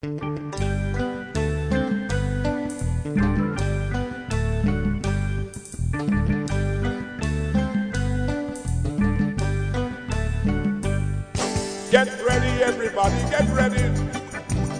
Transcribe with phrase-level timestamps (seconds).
[0.00, 0.10] Get
[12.22, 13.82] ready, everybody, get ready.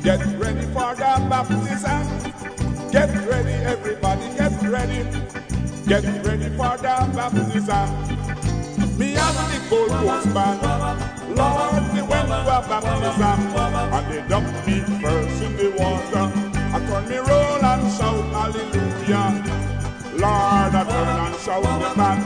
[0.04, 2.06] Get ready for the baptism.
[2.92, 5.03] Get ready, everybody, get ready.
[5.88, 7.88] Get ready for the baptism.
[8.96, 13.38] Me and the Gold Coast band, Lord, we went to a baptism.
[13.94, 16.27] And they dumped me first in the water.
[16.74, 19.27] I turn me roll and shout hallelujah.
[20.19, 22.19] Lord, I turn and shout the man.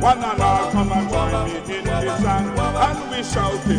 [0.00, 2.58] One and all come and join me in the song.
[2.58, 3.77] And we shouting, Jordan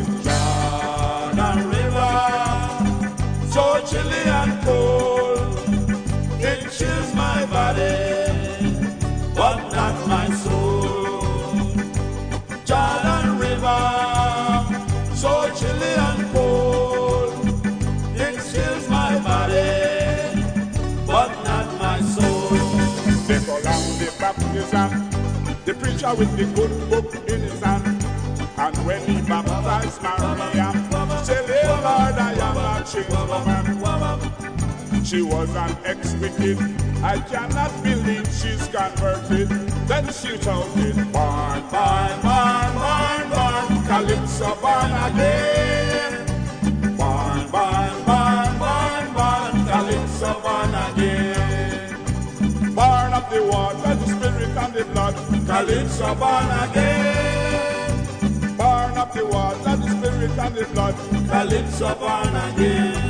[24.29, 25.09] on the baptism,
[25.65, 28.05] the preacher with the good book in his hand.
[28.57, 30.71] And when he baptized Maria,
[31.23, 36.57] say, "Hey, Lord, I am a changed woman." She was an ex-wicked.
[37.03, 39.49] I cannot believe she's converted.
[39.87, 46.25] Then she shouted, "Born, born, born, born, born, Calypso born again."
[46.97, 51.95] Born, born, born, born, born, Calypso born again.
[52.75, 53.95] Born of the water,
[54.79, 58.05] the blood, Calypso born again.
[58.55, 60.95] Born of the water, the spirit and the blood,
[61.29, 63.08] Calypso born again.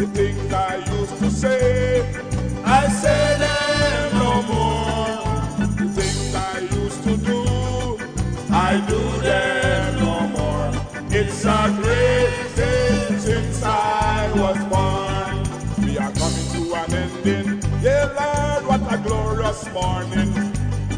[0.00, 2.00] The things I used to say,
[2.64, 5.66] I say them eh, no more.
[5.76, 7.98] The things I used to do,
[8.50, 10.72] I do them no more.
[11.10, 15.84] It's a great day since I was born.
[15.84, 17.62] We are coming to an ending.
[17.82, 20.32] Yeah, Lord, what a glorious morning.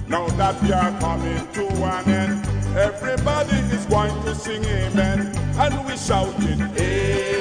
[0.07, 2.47] Now that we are coming to an end,
[2.79, 5.35] everybody is going to sing amen.
[5.59, 7.32] And we shouting amen.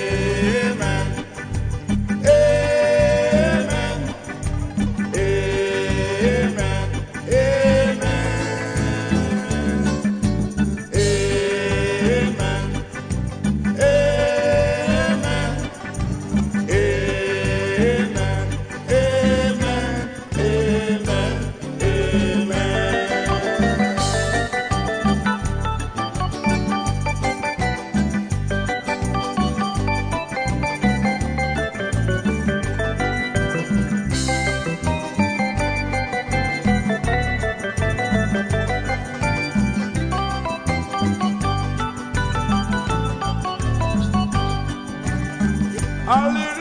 [46.12, 46.61] Hallelujah.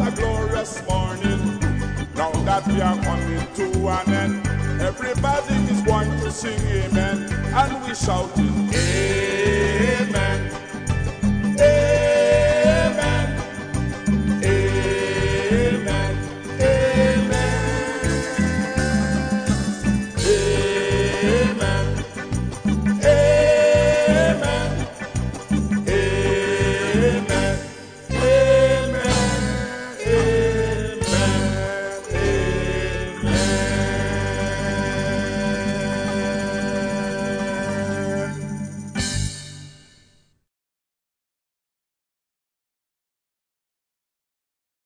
[0.00, 1.58] A glorious morning.
[2.14, 4.46] Now that we are coming to an end,
[4.80, 7.30] everybody is going to sing amen.
[7.32, 8.59] And we shouting amen.